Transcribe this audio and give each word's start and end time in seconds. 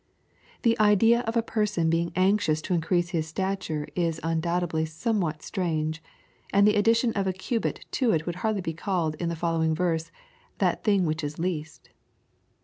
The 0.63 0.79
idea 0.79 1.19
of 1.27 1.37
a 1.37 1.43
person 1.43 1.91
being 1.91 2.11
anxious 2.15 2.59
to 2.63 2.73
increase 2.73 3.09
his 3.09 3.27
stature 3.27 3.87
is 3.95 4.19
undoubtedly 4.23 4.83
some 4.83 5.21
what, 5.21 5.43
strange, 5.43 6.01
and 6.51 6.65
the 6.67 6.73
addition 6.75 7.13
of 7.13 7.27
a 7.27 7.33
cubit 7.33 7.85
to 7.91 8.11
it 8.11 8.25
would 8.25 8.37
hardly 8.37 8.61
be 8.61 8.73
called 8.73 9.13
in 9.19 9.29
the 9.29 9.35
following 9.35 9.75
verse" 9.75 10.09
that 10.57 10.83
thing 10.83 11.05
which 11.05 11.23
is 11.23 11.37
least." 11.37 11.91